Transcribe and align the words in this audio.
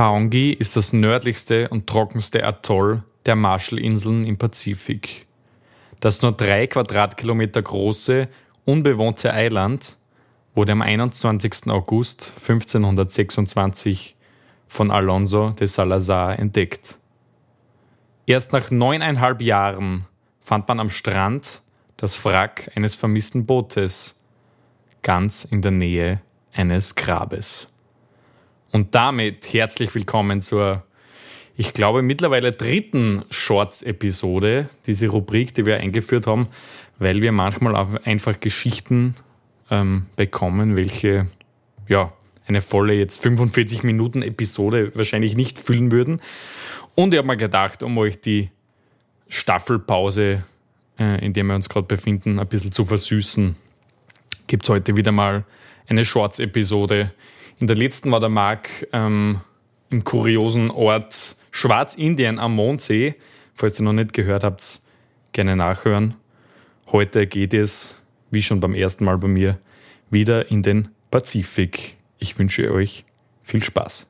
Taongi 0.00 0.52
ist 0.52 0.76
das 0.76 0.94
nördlichste 0.94 1.68
und 1.68 1.86
trockenste 1.86 2.42
Atoll 2.42 3.02
der 3.26 3.36
Marshallinseln 3.36 4.24
im 4.24 4.38
Pazifik. 4.38 5.26
Das 6.00 6.22
nur 6.22 6.32
drei 6.32 6.66
Quadratkilometer 6.66 7.60
große, 7.60 8.28
unbewohnte 8.64 9.34
Eiland 9.34 9.98
wurde 10.54 10.72
am 10.72 10.80
21. 10.80 11.66
August 11.68 12.32
1526 12.36 14.16
von 14.68 14.90
Alonso 14.90 15.50
de 15.50 15.66
Salazar 15.66 16.38
entdeckt. 16.38 16.96
Erst 18.24 18.54
nach 18.54 18.70
neuneinhalb 18.70 19.42
Jahren 19.42 20.06
fand 20.40 20.66
man 20.66 20.80
am 20.80 20.88
Strand 20.88 21.60
das 21.98 22.24
Wrack 22.24 22.70
eines 22.74 22.94
vermissten 22.94 23.44
Bootes, 23.44 24.18
ganz 25.02 25.44
in 25.44 25.60
der 25.60 25.72
Nähe 25.72 26.22
eines 26.54 26.94
Grabes. 26.94 27.69
Und 28.72 28.94
damit 28.94 29.52
herzlich 29.52 29.92
willkommen 29.96 30.42
zur, 30.42 30.84
ich 31.56 31.72
glaube, 31.72 32.02
mittlerweile 32.02 32.52
dritten 32.52 33.24
Shorts-Episode, 33.30 34.68
diese 34.86 35.08
Rubrik, 35.08 35.54
die 35.54 35.66
wir 35.66 35.78
eingeführt 35.78 36.28
haben, 36.28 36.48
weil 36.98 37.20
wir 37.20 37.32
manchmal 37.32 37.74
einfach 38.04 38.38
Geschichten 38.38 39.16
ähm, 39.70 40.06
bekommen, 40.14 40.76
welche 40.76 41.26
ja, 41.88 42.12
eine 42.46 42.60
volle 42.60 42.94
jetzt 42.94 43.20
45 43.20 43.82
Minuten 43.82 44.22
Episode 44.22 44.92
wahrscheinlich 44.94 45.36
nicht 45.36 45.58
füllen 45.58 45.90
würden. 45.90 46.20
Und 46.94 47.12
ich 47.12 47.18
habe 47.18 47.26
mir 47.26 47.36
gedacht, 47.36 47.82
um 47.82 47.98
euch 47.98 48.20
die 48.20 48.50
Staffelpause, 49.28 50.44
äh, 50.98 51.24
in 51.24 51.32
der 51.32 51.42
wir 51.42 51.56
uns 51.56 51.68
gerade 51.68 51.86
befinden, 51.86 52.38
ein 52.38 52.46
bisschen 52.46 52.70
zu 52.70 52.84
versüßen, 52.84 53.56
gibt 54.46 54.62
es 54.64 54.68
heute 54.68 54.96
wieder 54.96 55.10
mal 55.10 55.44
eine 55.88 56.04
Shorts-Episode. 56.04 57.12
In 57.60 57.66
der 57.66 57.76
letzten 57.76 58.10
war 58.10 58.20
der 58.20 58.30
Marc 58.30 58.88
ähm, 58.94 59.42
im 59.90 60.02
kuriosen 60.02 60.70
Ort 60.70 61.36
Schwarzindien 61.50 62.38
am 62.38 62.54
Mondsee. 62.54 63.16
Falls 63.54 63.78
ihr 63.78 63.84
noch 63.84 63.92
nicht 63.92 64.14
gehört 64.14 64.44
habt, 64.44 64.80
gerne 65.32 65.56
nachhören. 65.56 66.14
Heute 66.90 67.26
geht 67.26 67.52
es, 67.52 68.00
wie 68.30 68.42
schon 68.42 68.60
beim 68.60 68.74
ersten 68.74 69.04
Mal 69.04 69.18
bei 69.18 69.28
mir, 69.28 69.58
wieder 70.08 70.50
in 70.50 70.62
den 70.62 70.88
Pazifik. 71.10 71.98
Ich 72.18 72.38
wünsche 72.38 72.72
euch 72.72 73.04
viel 73.42 73.62
Spaß. 73.62 74.06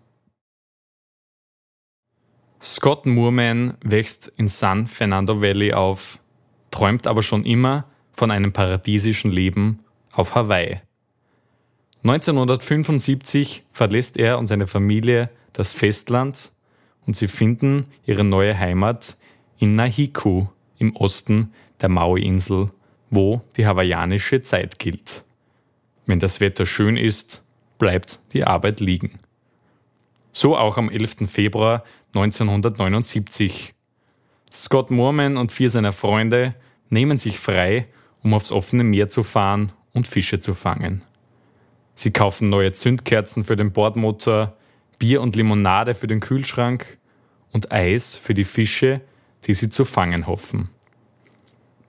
Scott 2.62 3.04
Moorman 3.04 3.76
wächst 3.82 4.32
in 4.36 4.46
San 4.46 4.86
Fernando 4.86 5.42
Valley 5.42 5.72
auf, 5.72 6.20
träumt 6.70 7.08
aber 7.08 7.22
schon 7.22 7.44
immer 7.44 7.86
von 8.12 8.30
einem 8.30 8.52
paradiesischen 8.52 9.32
Leben 9.32 9.80
auf 10.12 10.36
Hawaii. 10.36 10.82
1975 12.02 13.64
verlässt 13.72 14.16
er 14.16 14.38
und 14.38 14.46
seine 14.46 14.66
Familie 14.66 15.28
das 15.52 15.72
Festland 15.72 16.50
und 17.06 17.14
sie 17.14 17.28
finden 17.28 17.86
ihre 18.06 18.24
neue 18.24 18.58
Heimat 18.58 19.16
in 19.58 19.74
Nahiku 19.74 20.46
im 20.78 20.96
Osten 20.96 21.52
der 21.80 21.90
Maui-Insel, 21.90 22.70
wo 23.10 23.42
die 23.56 23.66
hawaiianische 23.66 24.40
Zeit 24.40 24.78
gilt. 24.78 25.24
Wenn 26.06 26.20
das 26.20 26.40
Wetter 26.40 26.64
schön 26.64 26.96
ist, 26.96 27.44
bleibt 27.78 28.20
die 28.33 28.44
Arbeit 28.44 28.80
liegen. 28.80 29.18
So 30.33 30.56
auch 30.56 30.78
am 30.78 30.89
11. 30.89 31.28
Februar 31.30 31.84
1979. 32.14 33.74
Scott 34.50 34.90
Moorman 34.90 35.36
und 35.36 35.52
vier 35.52 35.70
seiner 35.70 35.92
Freunde 35.92 36.55
nehmen 36.89 37.18
sich 37.18 37.39
frei, 37.39 37.86
um 38.22 38.33
aufs 38.34 38.52
offene 38.52 38.84
Meer 38.84 39.08
zu 39.08 39.22
fahren 39.22 39.72
und 39.92 40.08
Fische 40.08 40.40
zu 40.40 40.55
fangen. 40.55 41.02
Sie 42.00 42.12
kaufen 42.12 42.48
neue 42.48 42.72
Zündkerzen 42.72 43.44
für 43.44 43.56
den 43.56 43.72
Bordmotor, 43.72 44.56
Bier 44.98 45.20
und 45.20 45.36
Limonade 45.36 45.92
für 45.92 46.06
den 46.06 46.20
Kühlschrank 46.20 46.96
und 47.52 47.72
Eis 47.72 48.16
für 48.16 48.33
die 48.33 48.44
Fische, 48.44 49.02
die 49.46 49.52
sie 49.52 49.68
zu 49.68 49.84
fangen 49.84 50.27
hoffen. 50.27 50.70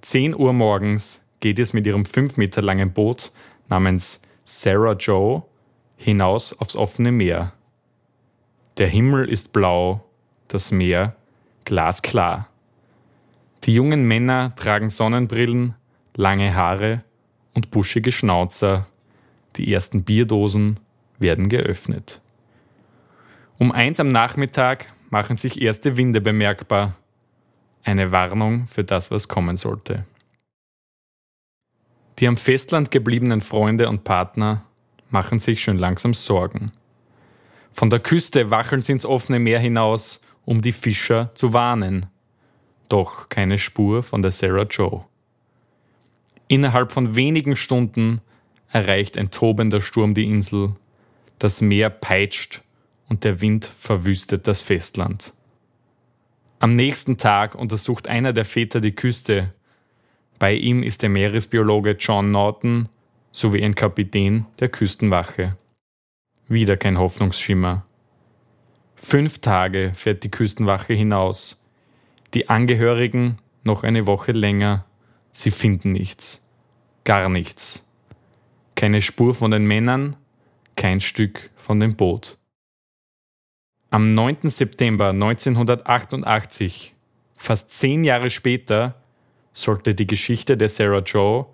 10 0.02 0.36
Uhr 0.36 0.52
morgens 0.52 1.26
geht 1.40 1.60
es 1.60 1.72
mit 1.72 1.88
ihrem 1.88 2.04
5 2.04 2.36
Meter 2.36 2.62
langen 2.62 2.92
Boot 2.92 3.32
namens 3.70 4.22
Sarah 4.44 4.98
Joe 5.00 5.44
hinaus 5.96 6.60
aufs 6.60 6.76
offene 6.76 7.14
Meer. 7.14 7.54
Der 8.80 8.90
Himmel 8.90 9.30
ist 9.30 9.54
blau, 9.54 10.04
das 10.50 10.74
Meer 10.74 11.16
glasklar. 11.64 12.50
Die 13.64 13.74
jungen 13.74 14.04
Männer 14.04 14.54
tragen 14.58 14.90
Sonnenbrillen, 14.90 15.76
lange 16.18 16.54
Haare 16.54 17.02
und 17.54 17.72
buschige 17.72 18.12
Schnauzer 18.12 18.88
die 19.58 19.72
ersten 19.72 20.04
Bierdosen 20.04 20.80
werden 21.20 21.50
geöffnet. 21.50 22.22
Um 23.58 23.72
eins 23.72 24.00
am 24.00 24.10
Nachmittag 24.10 24.92
machen 25.10 25.38
sich 25.38 25.62
erste 25.62 25.98
Winde 25.98 26.22
bemerkbar. 26.22 26.96
Eine 27.84 28.12
Warnung 28.12 28.68
für 28.68 28.84
das, 28.84 29.12
was 29.12 29.28
kommen 29.28 29.58
sollte. 29.58 30.06
Die 32.20 32.28
am 32.28 32.38
Festland 32.38 32.92
gebliebenen 32.92 33.42
Freunde 33.42 33.90
und 33.90 34.04
Partner 34.04 34.64
machen 35.10 35.40
sich 35.40 35.62
schon 35.62 35.78
langsam 35.78 36.14
Sorgen. 36.14 36.72
Von 37.74 37.90
der 37.90 38.00
Küste 38.00 38.50
wacheln 38.52 38.82
sie 38.82 38.94
ins 38.94 39.06
offene 39.06 39.40
Meer 39.40 39.60
hinaus, 39.60 40.22
um 40.46 40.62
die 40.62 40.72
Fischer 40.72 41.32
zu 41.36 41.54
warnen. 41.54 42.08
Doch 42.90 43.30
keine 43.30 43.58
Spur 43.58 44.04
von 44.04 44.22
der 44.22 44.32
Sarah 44.32 44.64
Joe. 44.64 45.06
Innerhalb 46.48 46.92
von 46.92 47.16
wenigen 47.16 47.56
Stunden 47.56 48.22
erreicht 48.72 49.18
ein 49.18 49.32
tobender 49.32 49.82
Sturm 49.82 50.14
die 50.14 50.26
Insel, 50.26 50.76
das 51.40 51.62
Meer 51.62 51.90
peitscht 51.90 52.62
und 53.10 53.24
der 53.24 53.42
Wind 53.42 53.66
verwüstet 53.66 54.48
das 54.48 54.62
Festland. 54.62 55.34
Am 56.60 56.74
nächsten 56.74 57.18
Tag 57.18 57.56
untersucht 57.56 58.08
einer 58.08 58.34
der 58.34 58.46
Väter 58.46 58.82
die 58.82 58.94
Küste. 58.94 59.54
Bei 60.38 60.54
ihm 60.54 60.84
ist 60.84 61.02
der 61.02 61.10
Meeresbiologe 61.10 61.98
John 62.00 62.32
Norton 62.32 62.88
sowie 63.32 63.64
ein 63.64 63.76
Kapitän 63.76 64.46
der 64.60 64.70
Küstenwache. 64.70 65.58
Wieder 66.48 66.78
kein 66.78 67.00
Hoffnungsschimmer. 67.00 67.86
Fünf 68.96 69.40
Tage 69.40 69.94
fährt 69.96 70.24
die 70.24 70.30
Küstenwache 70.30 70.94
hinaus. 70.94 71.60
Die 72.34 72.50
Angehörigen 72.50 73.40
noch 73.64 73.84
eine 73.84 74.06
Woche 74.06 74.32
länger. 74.32 74.86
Sie 75.34 75.50
finden 75.50 75.94
nichts. 75.94 76.46
Gar 77.04 77.30
nichts. 77.30 77.84
Keine 78.82 79.04
Spur 79.04 79.36
von 79.36 79.52
den 79.52 79.68
Männern, 79.68 80.16
kein 80.76 81.02
Stück 81.02 81.52
von 81.56 81.80
dem 81.80 81.96
Boot. 81.96 82.40
Am 83.92 84.12
9. 84.12 84.38
September 84.50 85.10
1988, 85.10 86.96
fast 87.36 87.76
zehn 87.76 88.04
Jahre 88.04 88.32
später, 88.32 88.96
sollte 89.54 89.94
die 89.94 90.08
Geschichte 90.08 90.58
der 90.58 90.68
Sarah 90.68 91.04
Joe 91.04 91.46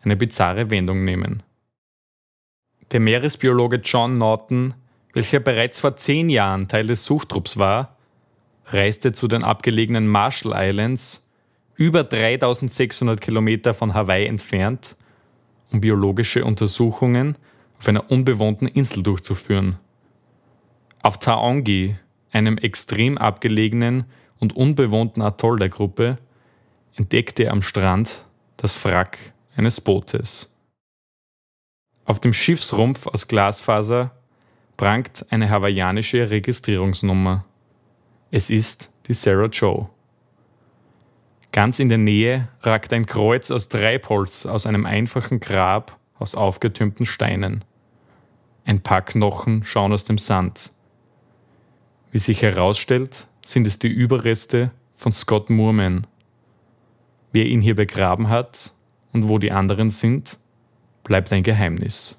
eine 0.00 0.16
bizarre 0.16 0.70
Wendung 0.70 1.04
nehmen. 1.04 1.44
Der 2.90 2.98
Meeresbiologe 2.98 3.76
John 3.76 4.18
Norton, 4.18 4.74
welcher 5.12 5.38
bereits 5.38 5.78
vor 5.78 5.94
zehn 5.94 6.28
Jahren 6.28 6.66
Teil 6.66 6.88
des 6.88 7.04
Suchtrupps 7.04 7.58
war, 7.58 7.96
reiste 8.66 9.12
zu 9.12 9.28
den 9.28 9.44
abgelegenen 9.44 10.08
Marshall 10.08 10.52
Islands, 10.56 11.24
über 11.76 12.02
3600 12.02 13.20
Kilometer 13.20 13.72
von 13.72 13.94
Hawaii 13.94 14.26
entfernt, 14.26 14.96
um 15.72 15.80
biologische 15.80 16.44
Untersuchungen 16.44 17.36
auf 17.78 17.88
einer 17.88 18.10
unbewohnten 18.10 18.68
Insel 18.68 19.02
durchzuführen. 19.02 19.78
Auf 21.02 21.18
Taongi, 21.18 21.96
einem 22.30 22.58
extrem 22.58 23.18
abgelegenen 23.18 24.04
und 24.38 24.54
unbewohnten 24.54 25.22
Atoll 25.22 25.58
der 25.58 25.68
Gruppe, 25.68 26.18
entdeckte 26.94 27.44
er 27.44 27.52
am 27.52 27.62
Strand 27.62 28.24
das 28.56 28.84
Wrack 28.84 29.18
eines 29.56 29.80
Bootes. 29.80 30.48
Auf 32.04 32.20
dem 32.20 32.32
Schiffsrumpf 32.32 33.06
aus 33.06 33.28
Glasfaser 33.28 34.12
prangt 34.76 35.26
eine 35.30 35.50
hawaiianische 35.50 36.30
Registrierungsnummer. 36.30 37.44
Es 38.30 38.50
ist 38.50 38.90
die 39.06 39.14
Sarah 39.14 39.46
Joe. 39.46 39.88
Ganz 41.52 41.78
in 41.78 41.90
der 41.90 41.98
Nähe 41.98 42.48
ragt 42.62 42.94
ein 42.94 43.04
Kreuz 43.04 43.50
aus 43.50 43.68
Treibholz 43.68 44.46
aus 44.46 44.66
einem 44.66 44.86
einfachen 44.86 45.38
Grab 45.38 45.98
aus 46.18 46.34
aufgetürmten 46.34 47.04
Steinen. 47.04 47.62
Ein 48.64 48.80
paar 48.80 49.02
Knochen 49.02 49.62
schauen 49.64 49.92
aus 49.92 50.04
dem 50.04 50.16
Sand. 50.16 50.72
Wie 52.10 52.18
sich 52.18 52.40
herausstellt, 52.40 53.26
sind 53.44 53.66
es 53.66 53.78
die 53.78 53.88
Überreste 53.88 54.70
von 54.96 55.12
Scott 55.12 55.50
Moorman. 55.50 56.06
Wer 57.32 57.44
ihn 57.44 57.60
hier 57.60 57.76
begraben 57.76 58.30
hat 58.30 58.72
und 59.12 59.28
wo 59.28 59.38
die 59.38 59.52
anderen 59.52 59.90
sind, 59.90 60.38
bleibt 61.04 61.32
ein 61.32 61.42
Geheimnis. 61.42 62.18